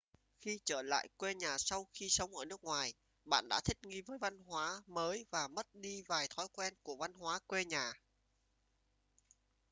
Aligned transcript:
khi 0.39 0.59
trở 0.65 0.81
lại 0.81 1.07
quê 1.17 1.35
nhà 1.35 1.57
sau 1.57 1.87
khi 1.93 2.09
sống 2.09 2.35
ở 2.37 2.45
nước 2.45 2.63
ngoài 2.63 2.93
bạn 3.25 3.47
đã 3.49 3.59
thích 3.61 3.77
nghi 3.81 4.01
với 4.01 4.17
văn 4.17 4.39
hóa 4.43 4.81
mới 4.87 5.25
và 5.29 5.47
mất 5.47 5.75
đi 5.75 6.01
vài 6.07 6.27
thói 6.35 6.47
quen 6.53 6.73
của 6.83 6.95
văn 6.95 7.13
hóa 7.13 7.39
quê 7.47 7.65
nhà 7.65 7.93